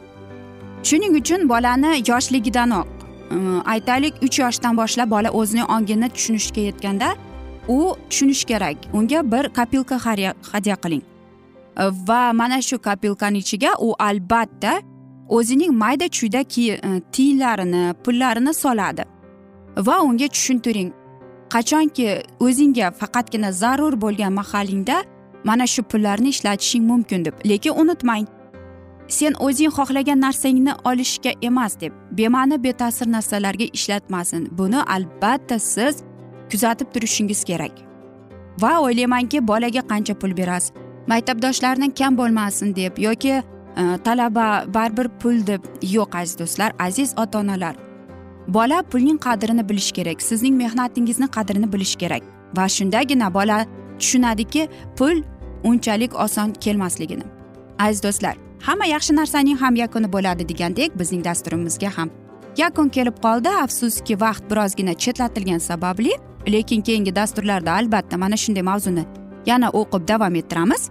Shuning 0.89 1.15
uchun 1.21 1.49
bolani 1.49 1.93
yoshligidanoq 2.11 2.94
aytaylik 3.65 4.15
uch 4.23 4.39
yoshdan 4.39 4.77
boshlab 4.77 5.11
bola 5.11 5.31
o'zini 5.31 5.65
ongini 5.65 6.09
tushunishga 6.09 6.61
yetganda 6.61 7.09
u 7.69 7.97
tushunishi 8.11 8.47
kerak. 8.47 8.77
Unga 8.93 9.33
bir 9.33 9.49
kopilka 9.49 9.97
hadya 10.53 10.77
qiling. 10.77 11.03
Va 12.09 12.33
mana 12.33 12.63
shu 12.63 12.79
kopilkani 12.79 13.39
ichiga 13.39 13.71
u 13.79 13.95
albatta 13.99 14.83
o'zining 15.29 15.73
mayda 15.73 16.09
chuyda 16.09 16.45
tiyinlarini 17.13 17.95
pullarini 18.05 18.55
soladi. 18.55 19.05
Va 19.77 20.03
unga 20.03 20.29
tushuntiring. 20.29 20.93
Qachonki 21.55 22.23
o'zingga 22.41 22.91
faqatgina 23.01 23.53
zarur 23.53 23.95
bo'lgan 24.05 24.33
mahalingda 24.33 24.97
mana 25.45 25.67
shu 25.67 25.83
pullarni 25.83 26.29
ishlatishing 26.29 26.85
mumkin 26.91 27.25
deb. 27.25 27.35
Lekin 27.51 27.73
unutmang 27.73 28.27
sen 29.09 29.35
o'zing 29.41 29.71
xohlagan 29.71 30.21
narsangni 30.21 30.73
olishga 30.85 31.33
emas 31.43 31.81
deb 31.81 31.93
bema'ni 32.11 32.63
beta'sir 32.65 33.07
narsalarga 33.13 33.65
ishlatmasin. 33.73 34.49
Buni 34.59 34.83
albatta 34.83 35.59
siz 35.59 36.03
kuzatib 36.51 36.93
turishingiz 36.95 37.45
kerak. 37.45 37.73
Va 38.61 38.81
o'ylaymanki 38.81 39.47
bolaga 39.49 39.81
qancha 39.81 40.15
pul 40.15 40.37
berasiz? 40.37 40.73
Maktabdoshlarni 41.07 41.95
kam 41.95 42.19
bo'lmasin 42.19 42.77
deb 42.77 42.99
yoki 42.99 43.33
e, 43.33 43.43
talaba 44.05 44.65
baribir 44.75 45.09
pul 45.21 45.47
deb 45.47 45.63
yo'q 45.83 46.17
aziz 46.19 46.39
do'stlar 46.39 46.73
aziz 46.79 47.15
ota 47.17 47.39
onalar 47.39 47.75
bola 48.49 48.83
pulning 48.83 49.19
qadrini 49.19 49.69
bilishi 49.69 49.93
kerak 49.93 50.23
sizning 50.23 50.57
mehnatingizni 50.57 51.27
qadrini 51.27 51.73
bilishi 51.73 51.99
kerak. 51.99 52.23
Va 52.57 52.69
shundagina 52.69 53.35
bola 53.35 53.67
tushunadiki 53.99 54.69
pul 54.97 55.23
unchalik 55.65 56.15
oson 56.15 56.53
kelmasligini. 56.53 57.25
Aziz 57.79 58.03
do'stlar 58.03 58.44
hamma 58.67 58.87
yaxshi 58.87 59.13
narsaning 59.17 59.59
ham 59.61 59.77
yakuni 59.77 60.09
bo'ladi 60.13 60.45
degandek 60.49 60.99
bizning 60.99 61.25
dasturimizga 61.25 61.91
ham. 61.97 62.11
Yakun 62.57 62.89
kelib 62.97 63.17
qoldi 63.25 63.51
afsuski 63.65 64.15
vaqt 64.21 64.45
birozgina 64.51 64.95
chetlatilgani 65.03 65.61
sababli 65.61 66.13
lekin 66.55 66.83
keyingi 66.83 67.17
dasturlarda 67.17 67.73
albatta 67.73 68.17
mana 68.19 68.37
shunday 68.37 68.65
mavzuni 68.71 69.05
yana 69.47 69.69
o'qib 69.81 70.09
davom 70.09 70.35
ettiramiz. 70.41 70.83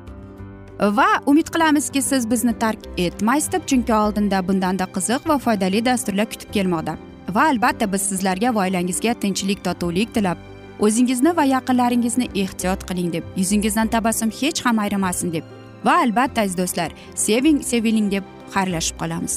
Va 0.98 1.10
umid 1.26 1.50
qilamizki 1.56 2.02
siz 2.02 2.30
bizni 2.32 2.54
tark 2.60 2.80
etmaysiz 2.98 3.52
deb 3.52 3.66
chunki 3.70 3.94
oldinda 3.94 4.48
bundanda 4.48 4.86
qiziq 4.96 5.28
va 5.30 5.38
foydali 5.46 5.86
dasturlar 5.86 6.30
kutib 6.36 6.54
kelmoqda. 6.56 6.98
Va 7.36 7.48
albatta 7.54 7.92
biz 7.94 8.02
sizlarga 8.12 8.56
va 8.56 8.68
oilangizga 8.68 9.14
tinchlik 9.26 9.64
totuvlik 9.64 10.14
tilab 10.14 10.38
o'zingizni 10.80 11.36
va 11.38 11.44
yaqinlaringizni 11.56 12.30
ehtiyot 12.44 12.88
qiling 12.90 13.12
deb 13.14 13.24
yuzingizdan 13.42 13.88
tabassum 13.98 14.30
hech 14.40 14.66
ham 14.66 14.80
ayrimasin 14.86 15.34
deb 15.34 15.63
va 15.86 16.00
albatta 16.04 16.42
aziz 16.46 16.58
do'stlar 16.58 16.92
seving 17.26 17.64
seviling 17.72 18.12
deb 18.12 18.24
xayrlashib 18.54 18.98
qolamiz. 19.02 19.36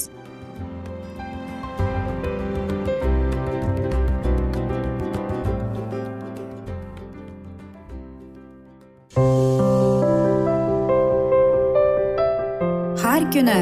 Har 13.03 13.21
kuni 13.33 13.59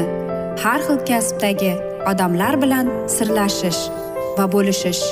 har 0.64 0.80
xil 0.86 0.98
kasbdagi 1.10 1.72
odamlar 2.10 2.54
bilan 2.62 2.90
sirlashish 3.16 3.82
va 4.38 4.44
bo'lishish 4.54 5.04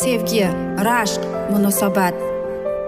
sevgi 0.00 0.44
rashq 0.88 1.22
munosabat 1.52 2.29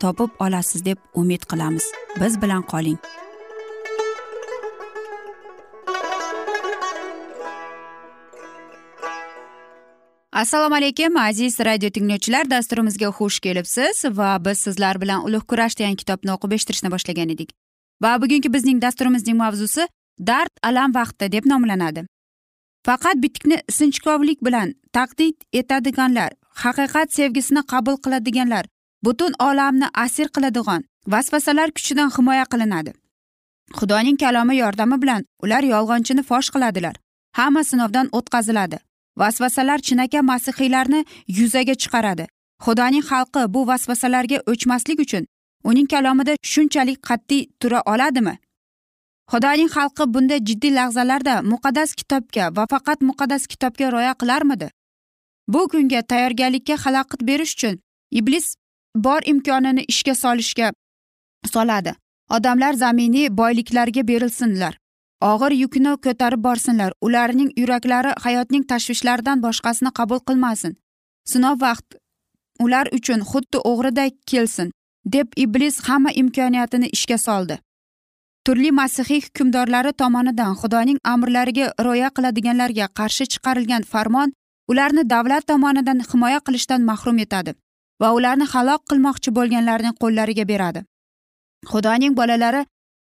topib 0.00 0.30
olasiz 0.40 0.84
deb 0.84 0.98
umid 1.14 1.42
qilamiz. 1.50 1.84
Biz 2.20 2.42
bilan 2.42 2.62
qoling. 2.62 2.98
Assalomu 10.32 10.74
alaykum 10.74 11.16
aziz 11.16 11.60
radio 11.60 11.90
tinglovchilar. 11.90 12.50
Dasturimizga 12.50 13.08
xush 13.18 13.40
kelibsiz 13.40 14.04
va 14.18 14.44
biz 14.44 14.58
sizlar 14.58 15.00
bilan 15.00 15.24
ulug' 15.24 15.46
kurash 15.50 15.78
degan 15.78 15.94
kitobni 15.96 16.30
o'qib 16.34 16.52
eshittirishni 16.52 16.90
boshlagan 16.94 17.32
edik. 17.34 17.54
Va 18.02 18.22
bugungi 18.22 18.52
bizning 18.52 18.82
dasturimizning 18.82 19.36
mavzusi 19.36 19.88
dard 20.20 20.52
alam 20.62 20.94
vaqti 20.94 21.32
deb 21.32 21.48
nomlanadi. 21.52 22.04
Faqat 22.86 23.22
bitikni 23.22 23.62
sinchkovlik 23.70 24.44
bilan 24.44 24.74
taqdid 24.92 25.36
etadiganlar 25.52 26.30
haqiqat 26.64 27.12
sevgisini 27.18 27.62
qabul 27.72 27.96
qiladiganlar 28.04 28.64
butun 29.06 29.32
olamni 29.38 29.86
asir 29.94 30.28
qiladigan 30.34 30.82
vasvasalar 31.12 31.70
kuchidan 31.76 32.10
himoya 32.16 32.44
qilinadi. 32.52 32.92
Xudoning 33.78 34.16
kalomi 34.22 34.56
yordami 34.56 34.96
bilan 35.02 35.22
ular 35.44 35.62
yolg'onchini 35.74 36.22
fosh 36.30 36.48
qiladilar. 36.54 36.96
Hamma 37.38 37.62
sinovdan 37.64 38.06
o'tkaziladi. 38.18 38.78
Vasvasalar 39.20 39.78
chinakam 39.78 40.24
masihiylarni 40.32 41.00
yuzaga 41.38 41.74
chiqaradi. 41.82 42.26
Xudoning 42.64 43.04
xalqi 43.10 43.42
bu 43.54 43.60
vasvasalarga 43.70 44.38
o'chmaslik 44.50 44.98
uchun 45.04 45.24
uning 45.68 45.86
kalomida 45.92 46.32
shunchalik 46.52 46.98
qat'iy 47.08 47.42
tura 47.60 47.80
oladimi? 47.92 48.34
Xudoning 49.32 49.70
xalqi 49.76 50.04
bunday 50.14 50.40
jiddiy 50.48 50.72
lahzalarda 50.78 51.34
muqaddas 51.52 51.90
kitobga 52.00 52.44
va 52.56 52.64
faqat 52.72 52.98
muqaddas 53.08 53.42
kitobga 53.52 53.86
rioya 53.92 54.14
qilarmidi? 54.20 54.68
Bu 55.52 55.60
kunga 55.72 56.00
tayyorgarlikka 56.10 56.74
xalaqit 56.84 57.20
berish 57.28 57.54
uchun 57.56 57.74
iblis 58.10 58.46
bor 59.04 59.20
imkonini 59.32 59.84
ishga 59.92 60.14
solishga 60.14 60.72
soladi. 61.52 61.92
Odamlar 62.30 62.74
zaminiy 62.74 63.28
boyliklarga 63.40 64.02
berilsinlar. 64.08 64.78
Og'ir 65.20 65.52
yukni 65.62 65.92
ko'tarib 66.04 66.42
borsinlar. 66.46 66.92
Ularning 67.00 67.50
yuraklari 67.60 68.12
hayotning 68.24 68.64
tashvishlaridan 68.70 69.42
boshqasini 69.44 69.90
qabul 69.98 70.20
qilmasin. 70.28 70.76
Sinov 71.30 71.60
vaqt 71.60 71.96
ular 72.64 72.86
uchun 72.98 73.20
xuddi 73.30 73.58
o'g'riday 73.70 74.10
kelsin 74.30 74.72
deb 75.14 75.28
iblis 75.36 75.80
hamma 75.88 76.10
imkoniyatini 76.22 76.88
ishga 76.96 77.18
soldi. 77.18 77.58
Turli 78.46 78.70
masihiy 78.78 79.20
hukmdorlari 79.26 79.92
tomonidan 79.92 80.54
xudoning 80.60 80.98
amrlariga 81.12 81.66
rioya 81.84 82.10
qiladiganlarga 82.16 82.86
qarshi 82.98 83.24
chiqarilgan 83.32 83.82
farmon 83.92 84.32
ularni 84.70 85.02
davlat 85.10 85.46
tomonidan 85.50 86.02
himoya 86.10 86.40
qilishdan 86.46 86.82
mahrum 86.90 87.18
etadi. 87.24 87.54
Va 88.02 88.08
ularni 88.16 88.46
halok 88.52 88.82
qilmoqchi 88.90 89.30
bo'lganlarning 89.38 89.94
qo'llariga 90.02 90.44
beradi. 90.52 90.80
Xudoning 91.70 92.14
bolalari 92.20 92.62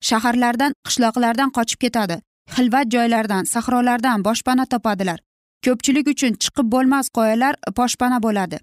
shaharlardan 0.10 0.72
qishloqlardan 0.88 1.50
qochib 1.58 1.80
ketadi. 1.86 2.18
Xilvat 2.56 2.88
joylardan 2.96 3.44
sahrolardan 3.54 4.24
boshpana 4.28 4.66
topadilar. 4.74 5.20
Ko'pchilik 5.66 6.08
uchun 6.14 6.34
chiqib 6.44 6.68
bo'lmas 6.74 7.10
qoyalar 7.18 7.54
boshpana 7.78 8.18
bo'ladi. 8.26 8.58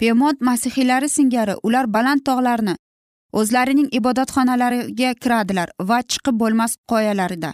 Pemont 0.00 0.38
masihiylari 0.48 1.08
singari 1.08 1.54
ular 1.66 1.86
baland 1.96 2.22
tog'larni 2.28 2.74
o'zlarining 3.40 3.88
ibodatxonalariga 3.98 5.10
kiradilar 5.22 5.68
va 5.88 5.98
chiqib 6.10 6.36
bo'lmas 6.42 6.72
qoyalarida. 6.90 7.50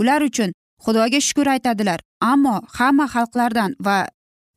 Ular 0.00 0.20
uchun 0.28 0.50
xudoga 0.84 1.20
shukur 1.28 1.48
aytadilar 1.54 2.00
ammo 2.32 2.56
hamma 2.78 3.06
xalqlardan 3.14 3.70
va 3.86 3.98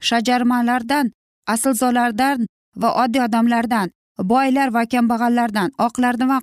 shajarmalardan 0.10 1.12
aslzolardan 1.54 2.48
va 2.81 2.89
oddiy 3.03 3.23
odamlardan 3.27 3.91
boylar 4.33 4.73
va 4.77 4.83
kambag'allardan 4.93 5.69
oqlardan 5.87 6.41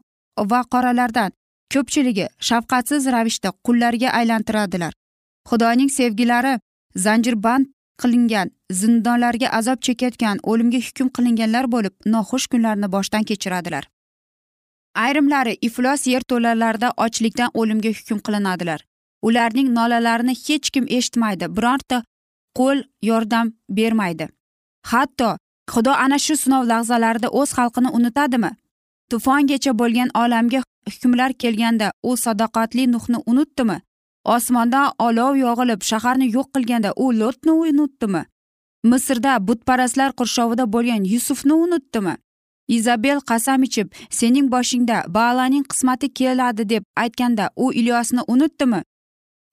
va 0.52 0.60
qoralardan 0.72 1.30
ko'pchiligi 1.74 2.26
shafqatsiz 2.48 3.06
ravishda 3.14 3.52
qullarga 3.66 4.08
aylantiradilar. 4.18 4.92
Xudoning 5.48 5.90
sevgilari 5.98 6.54
zanjirband 7.04 7.66
qilingan 8.02 8.50
zindonlarga 8.80 9.48
azob 9.58 9.78
chekayotgan 9.86 10.40
o'limga 10.50 10.80
hukm 10.86 11.08
qilinganlar 11.16 11.70
bo'lib 11.74 11.94
noxush 12.14 12.46
kunlarni 12.52 12.88
boshdan 12.96 13.24
kechiradilar. 13.30 13.84
Ayrimlari 15.04 15.54
iflos 15.68 16.06
yer 16.12 16.22
to'lalarida 16.30 16.92
ochlikdan 17.04 17.50
o'limga 17.60 17.90
hukm 17.98 18.18
qilinadilar. 18.26 18.80
Ularning 19.22 19.68
nolalarini 19.78 20.34
hech 20.46 20.70
kim 20.74 20.84
eshitmaydi 20.98 21.46
birorta 21.56 21.98
qo'l 22.58 22.78
yordam 23.10 23.52
bermaydi. 23.78 24.28
Hatto 24.90 25.30
xudo 25.72 25.92
ana 26.04 26.18
shu 26.18 26.34
sinov 26.42 26.62
lahzalarida 26.70 27.28
o'z 27.40 27.50
xalqini 27.56 27.90
unutadimi? 27.98 28.50
Tufongacha 29.10 29.72
bo'lgan 29.80 30.08
olamga 30.22 30.60
hukmlar 30.88 31.32
kelganda 31.42 31.92
u 32.02 32.16
sadoqatli 32.24 32.84
nuhni 32.94 33.18
unutdimi? 33.30 33.78
Osmondan 34.34 34.92
olov 35.06 35.32
yog'ilib 35.44 35.80
shaharni 35.90 36.26
yo'q 36.36 36.48
qilganda 36.54 36.90
u 36.96 37.04
lotni 37.20 37.52
unutdimi? 37.52 38.22
Misrda 38.90 39.32
butparastlar 39.48 40.10
qurshovida 40.18 40.64
bo'lgan 40.74 41.02
yusufni 41.12 41.54
unutdimi? 41.64 42.14
Izabel 42.68 43.18
qasam 43.30 43.62
ichib 43.62 43.88
sening 44.18 44.50
boshingda 44.54 44.98
baalaning 45.16 45.64
qismati 45.70 46.08
keladi 46.18 46.68
deb 46.72 46.84
aytganda 47.02 47.50
u 47.56 47.72
ilyosni 47.72 48.22
unutdimi? 48.34 48.80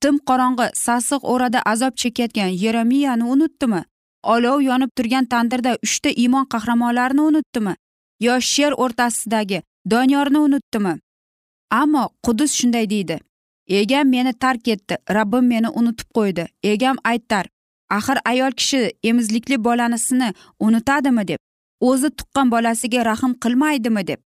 Tim 0.02 0.15
qorong'i 0.30 0.67
sassiq 0.86 1.21
o'rada 1.34 1.60
azob 1.73 1.93
chekayotgan 2.02 2.52
yeremiyani 2.63 3.23
unutdimi? 3.34 3.82
Olov 4.23 4.62
yonib 4.62 4.89
turgan 4.97 5.25
tandirda 5.25 5.77
uchta 5.83 6.09
iymon 6.09 6.45
qahramonlarini 6.53 7.21
unutdimi? 7.21 7.75
Yo 8.19 8.39
sher 8.41 8.73
o'rtasidagi 8.83 9.62
doniyorni 9.91 10.39
unutdimi? 10.47 10.93
Ammo 11.71 12.09
qudus 12.25 12.51
shunday 12.59 12.89
deydi. 12.89 13.19
Egam 13.69 14.09
meni 14.09 14.33
tark 14.33 14.67
etdi 14.67 14.97
rabbim 15.17 15.47
meni 15.47 15.69
unutib 15.69 16.09
qo'ydi. 16.17 16.47
Egam 16.63 16.97
aytar 17.03 17.45
axir 17.89 18.17
ayol 18.25 18.51
kishi 18.51 18.91
emizlikli 19.03 19.63
bolasini 19.63 20.33
unutadimi? 20.59 21.27
deb 21.27 21.39
o'zi 21.89 22.09
tuqqan 22.17 22.51
bolasiga 22.51 23.05
rahm 23.05 23.33
qilmaydimi 23.43 24.03
deb. 24.07 24.19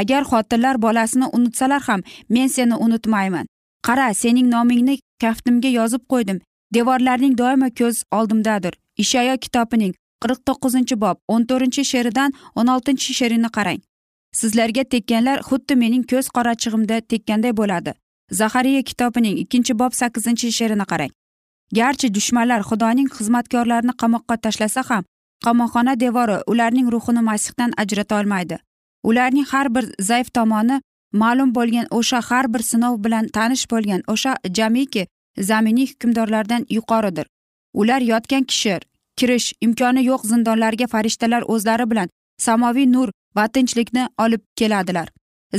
Agar 0.00 0.22
xotinlar 0.30 0.76
bolasini 0.84 1.26
unutsalar 1.36 1.82
ham 1.88 2.00
men 2.28 2.48
seni 2.48 2.74
unutmayman. 2.84 3.46
Qara 3.86 4.14
sening 4.22 4.48
nomingni 4.54 4.94
kaftimga 5.22 5.70
yozib 5.78 6.02
qo'ydim. 6.12 6.38
Devorlarning 6.74 7.38
doimo 7.38 7.68
ko'z 7.78 8.04
oldimdadir. 8.18 8.74
Ishayo 9.02 9.36
kitobining 9.44 9.94
qirq 10.22 10.38
to'qqizinchi 10.48 10.96
bob 11.04 11.16
o'n 11.28 11.42
to'rtinchi 11.50 11.84
she'ridan 11.90 12.30
o'n 12.58 12.66
oltinchi 12.74 13.14
she'rini 13.18 13.50
qarang. 13.56 13.80
Sizlarga 14.40 14.84
tekkanlar 14.94 15.38
xuddi 15.48 15.74
mening 15.82 16.04
ko'z 16.10 16.26
qorachig'imda 16.36 17.00
tekkanday 17.12 17.52
bo'ladi. 17.60 17.92
Zahariya 18.40 18.82
kitobining 18.90 19.36
ikkinchi 19.42 19.78
bob 19.80 19.92
sakkizinchi 20.00 20.52
she'rini 20.58 20.86
qarang. 20.92 21.12
Garchi 21.78 22.14
dushmanlar 22.16 22.60
xudoning 22.68 23.08
xizmatkorlarini 23.16 23.94
qamoqqa 24.02 24.36
tashlasa 24.44 24.82
ham 24.88 25.04
qamoqxona 25.44 25.94
devori 26.04 26.38
ularning 26.52 26.88
ruhini 26.94 27.22
masihdan 27.30 27.70
ajrata 27.82 28.20
olmaydi. 28.20 28.56
Ularning 29.08 29.46
har 29.52 29.66
bir 29.74 29.84
zaif 30.08 30.28
tomoni 30.36 30.76
ma'lum 31.22 31.50
bo'lgan 31.56 31.86
o'sha 31.98 32.20
har 32.28 32.46
bir 32.52 32.62
sinov 32.70 32.94
bilan 33.04 33.28
tanish 33.36 33.64
bo'lgan 33.72 34.00
o'sha 34.12 34.32
jamiki 34.58 35.06
zaminiy 35.38 35.86
hukmdorlardan 35.92 36.66
yuqoridir. 36.70 37.26
Ular 37.74 38.00
yotgan 38.00 38.44
kishi 38.44 38.78
kirish 39.16 39.52
imkoni 39.60 40.04
yo'q 40.04 40.22
zindonlarga 40.32 40.86
farishtalar 40.86 41.42
o'zlari 41.54 41.90
bilan 41.90 42.08
samoviy 42.38 42.86
nur 42.92 43.08
va 43.36 43.48
tinchlikni 43.48 44.08
olib 44.18 44.42
keladilar. 44.56 45.08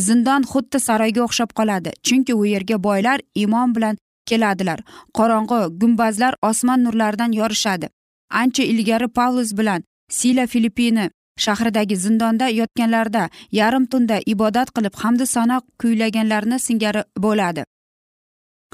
Zindon 0.07 0.43
xuddi 0.51 0.79
saroyga 0.87 1.21
o'xshab 1.27 1.51
qoladi 1.59 1.91
chunki 2.07 2.33
u 2.33 2.45
yerga 2.45 2.83
boylar 2.83 3.19
imon 3.35 3.75
bilan 3.75 3.97
keladilar. 4.29 4.79
Qorong'i 5.17 5.59
gumbazlar 5.81 6.33
osmon 6.41 6.83
nurlaridan 6.85 7.31
yorishadi. 7.39 7.89
Ancha 8.29 8.63
ilgari 8.63 9.07
pavlus 9.07 9.57
bilan 9.57 9.83
sila 10.09 10.47
filippini 10.47 11.09
shahridagi 11.37 11.95
zindonda 12.05 12.47
yotganlarida 12.59 13.29
yarim 13.59 13.85
tunda 13.85 14.17
ibodat 14.33 14.69
qilib 14.75 14.95
hamdu 15.03 15.25
sano 15.25 15.61
kuylaganlarni 15.81 16.59
singari 16.59 17.03
bo'ladi. 17.25 17.63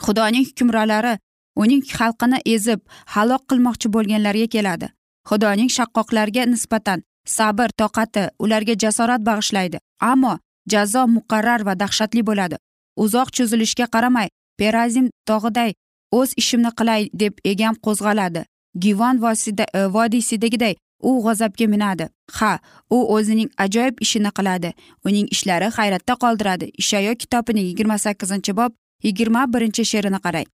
Xudoning 0.05 0.45
hukmronlari 0.49 1.13
uning 1.61 1.81
xalqini 1.97 2.39
ezib 2.55 2.79
halok 3.13 3.43
qilmoqchi 3.49 3.87
bo'lganlarga 3.95 4.47
keladi. 4.55 4.87
Xudoning 5.29 5.69
shaqqoqlarga 5.77 6.43
nisbatan 6.53 6.99
sabr 7.37 7.69
toqati 7.81 8.23
ularga 8.43 8.73
jasorat 8.83 9.21
bag'ishlaydi 9.29 9.77
ammo 10.11 10.33
jazo 10.73 11.07
muqarrar 11.17 11.61
va 11.67 11.73
dahshatli 11.81 12.21
bo'ladi. 12.29 12.57
Uzoq 13.03 13.29
cho'zilishga 13.37 13.85
qaramay 13.95 14.27
perazim 14.59 15.05
tog'iday 15.29 15.71
o'z 16.19 16.29
ishimni 16.41 16.71
qilay 16.79 17.09
deb 17.13 17.33
egam 17.51 17.75
qo'zg'aladi. 17.85 18.45
Givon 18.83 19.15
e, 19.17 19.85
vodiysidagiday 19.95 20.75
u 21.09 21.11
g'azabga 21.25 21.67
minadi. 21.67 22.05
Ha 22.37 22.59
u 22.89 22.97
o'zining 23.15 23.49
ajoyib 23.57 23.95
ishini 24.05 24.31
qiladi. 24.37 24.73
Uning 25.05 25.27
ishlari 25.35 25.67
hayratda 25.77 26.13
qoldiradi. 26.23 26.65
Ishayo 26.81 27.15
kitobining 27.15 27.65
yigirma 27.69 27.97
sakkizinchi 27.97 28.53
bob 28.59 28.71
yigirma 29.03 29.41
birinchi 29.53 29.83
she'rini 29.91 30.19
qarang. 30.25 30.47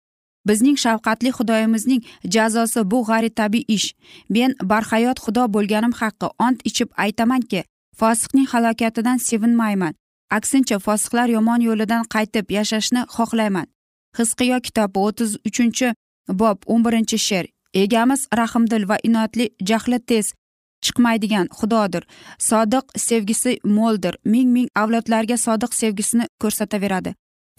Bizning 0.48 0.76
shafqatli 0.84 1.30
xudoyimizning 1.38 2.02
jazosi 2.34 2.80
bu 2.90 2.98
g'ayri 3.08 3.30
tabiiy 3.40 3.64
ish. 3.76 3.88
Men 4.34 4.50
barhayot 4.70 5.18
xudo 5.24 5.44
bo'lganim 5.54 5.94
haqqi 6.00 6.28
ont 6.46 6.58
ichib 6.68 6.88
aytamanki 7.04 7.60
fosiqning 8.00 8.48
halokatidan 8.52 9.18
sevinmayman. 9.28 9.94
Aksincha 10.36 10.78
fosiqlar 10.86 11.28
yomon 11.36 11.60
yo'lidan 11.68 12.04
qaytib 12.14 12.46
yashashni 12.58 13.02
xohlayman. 13.16 13.66
Hizqiyo 14.18 14.58
kitobi 14.66 14.98
o'ttiz 15.06 15.30
uchinchi 15.48 15.88
bob 16.40 16.58
o'n 16.72 16.84
birinchi 16.86 17.18
she'r. 17.28 17.46
Egamiz 17.82 18.20
rahmdil 18.40 18.88
va 18.90 18.96
inoatli 19.08 19.46
jahli 19.68 19.98
tez 20.10 20.26
chiqmaydigan 20.84 21.46
xudodir. 21.58 22.02
Sodiq 22.48 22.84
sevgisi 23.06 23.52
mo'ldir. 23.76 24.14
Ming 24.24 24.48
ming 24.56 24.68
avlodlarga 24.82 25.36
sodiq 25.46 25.72
sevgisini 25.80 26.26
ko'rsataveradi. 26.42 27.14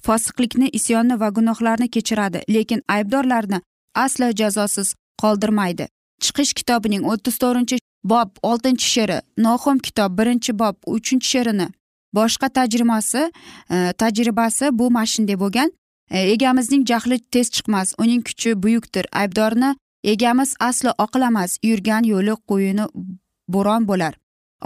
Fosiqlikni 0.06 0.70
isyonni 0.80 1.20
va 1.20 1.30
gunohlarni 1.38 1.88
kechiradi 1.96 2.40
lekin 2.56 2.82
aybdorlarni 2.96 3.62
aslo 4.06 4.32
jazosiz 4.40 4.96
qoldirmaydi. 5.22 5.88
Chiqish 6.24 6.54
kitobining 6.60 7.04
o'ttiz 7.12 7.38
to'rtinchi 7.44 7.78
bob 8.12 8.30
oltinchi 8.50 8.88
she'ri 8.94 9.20
nohum 9.46 9.80
kitob 9.88 10.18
birinchi 10.20 10.60
bob 10.62 10.76
uchinchi 10.96 11.28
she'rini. 11.34 11.68
Boshqa 12.16 12.50
tajribasi 12.58 13.22
e, 13.76 13.94
tajribasi 14.02 14.66
bu 14.80 14.92
mana 14.92 15.06
shunday 15.14 15.38
bo'lgan. 15.44 15.70
E, 16.12 16.18
egamizning 16.34 16.84
jahli 16.92 17.18
tez 17.34 17.48
chiqmas 17.56 17.96
uning 18.04 18.22
kuchi 18.28 18.50
buyukdir. 18.64 19.06
Aybdorni 19.22 19.76
egamiz 20.04 20.56
aslo 20.60 20.92
oqlamas 21.06 21.58
yurgan 21.70 22.04
yo'li 22.14 22.36
qo'yini 22.50 22.86
bo'ron 23.54 23.88
bo'lar. 23.90 24.14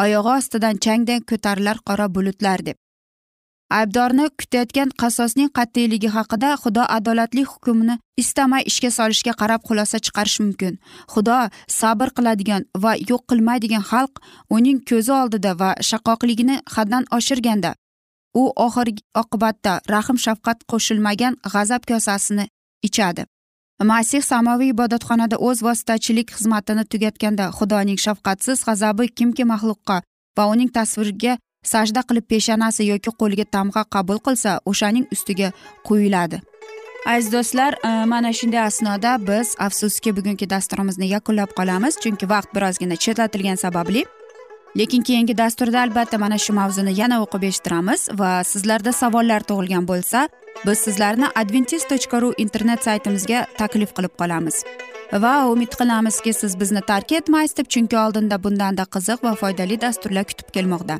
Oyog'i 0.04 0.32
ostidan 0.38 0.76
changdan 0.86 1.22
ko'tarilar 1.30 1.78
qora 1.88 2.08
bulutlar 2.16 2.66
deb. 2.66 2.78
Aybdorni 3.70 4.26
kutayotgan 4.40 4.90
qasosning 5.02 5.50
qat'iyligi 5.58 6.10
haqida 6.18 6.50
xudo 6.64 6.84
adolatli 6.98 7.44
hukmni 7.52 7.96
istamay 8.22 8.64
ishga 8.72 8.92
solishga 8.98 9.34
qarab 9.42 9.62
xulosa 9.68 9.98
chiqarish 10.06 10.40
mumkin. 10.44 10.74
Xudo 11.14 11.38
sabr 11.80 12.10
qiladigan 12.18 12.64
va 12.84 12.92
yo'q 13.10 13.24
qilmaydigan 13.30 13.84
xalq 13.92 14.14
uning 14.56 14.80
ko'zi 14.90 15.12
oldida 15.22 15.52
va 15.62 15.70
shaqoqligini 15.90 16.56
haddan 16.76 17.04
oshirganda 17.18 17.72
u 18.42 18.44
oxirgi 18.66 19.02
oqibatda 19.22 19.74
rahm 19.94 20.18
shafqat 20.26 20.58
qo'shilmagan 20.72 21.34
g'azab 21.54 21.82
kosasini 21.90 22.46
ichadi. 22.88 23.24
Masih 23.92 24.22
samoviy 24.32 24.70
ibodatxonada 24.74 25.38
o'z 25.48 25.60
vositachilik 25.68 26.28
xizmatini 26.38 26.84
tugatganda 26.92 27.46
xudoning 27.58 28.00
shafqatsiz 28.06 28.58
g'azabi 28.68 29.06
kimki 29.18 29.44
maxluqqa 29.52 29.98
va 30.38 30.44
uning 30.54 30.70
tasviriga 30.78 31.34
sajda 31.64 32.02
qilib 32.10 32.26
peshanasi 32.34 32.90
yoki 32.92 33.12
qo'liga 33.22 33.46
tamg'a 33.56 33.84
qabul 33.96 34.20
qilsa 34.28 34.60
o'shaning 34.66 35.06
ustiga 35.12 35.52
quyiladi. 35.88 36.42
Aziz 37.08 37.32
do'stlar 37.32 37.74
e, 37.86 38.06
mana 38.06 38.34
shunday 38.34 38.60
asnoda 38.60 39.18
biz 39.28 39.56
afsuski 39.60 40.16
bugungi 40.18 40.50
dasturimizni 40.50 41.08
yakunlab 41.16 41.52
qolamiz 41.60 41.94
chunki 42.04 42.30
vaqt 42.30 42.56
birozgina 42.56 42.96
chetlatilgani 42.96 43.58
sababli. 43.58 44.06
Lekin 44.78 45.02
keyingi 45.02 45.38
dasturda 45.38 45.82
albatta 45.82 46.18
mana 46.18 46.38
shu 46.38 46.54
mavzuni 46.54 46.94
yana 47.02 47.22
o'qib 47.24 47.44
eshittiramiz 47.50 48.02
va 48.20 48.32
sizlarda 48.52 48.92
savollar 49.02 49.42
tug'ilgan 49.50 49.88
bo'lsa 49.92 50.28
biz 50.66 50.78
sizlarni 50.86 51.28
adventis 51.42 51.88
tochka 51.92 52.22
ru 52.22 52.34
internet 52.44 52.84
saytimizga 52.88 53.46
taklif 53.58 53.96
qilib 53.98 54.14
qolamiz. 54.22 54.56
Va 55.24 55.34
umid 55.54 55.72
qilamizki 55.80 56.34
siz 56.34 56.60
bizni 56.60 56.82
tark 56.92 57.12
etmaysiz 57.20 57.58
deb 57.58 57.68
chunki 57.74 57.98
oldinda 58.06 58.44
bundanda 58.44 58.84
qiziq 58.96 59.24
va 59.24 59.36
foydali 59.42 59.82
dasturlar 59.82 60.26
kutib 60.32 60.52
kelmoqda. 60.58 61.00